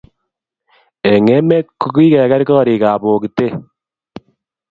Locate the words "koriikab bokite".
2.49-3.47